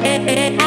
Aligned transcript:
You 0.00 0.58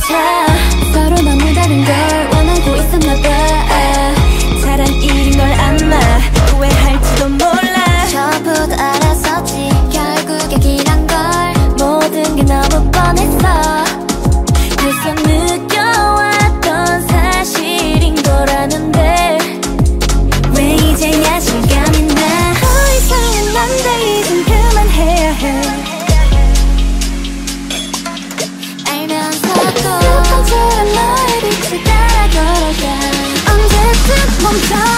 time. 0.00 0.57
감정 34.60 34.97